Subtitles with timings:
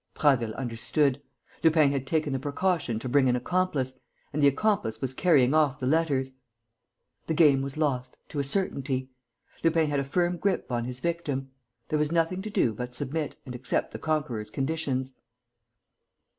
[0.15, 1.21] Prasville understood:
[1.63, 3.99] Lupin had taken the precaution to bring an accomplice,
[4.33, 6.33] and the accomplice was carrying off the letters.
[7.27, 9.11] The game was lost, to a certainty.
[9.63, 11.51] Lupin had a firm grip on his victim.
[11.89, 15.13] There was nothing to do but submit and accept the conqueror's conditions.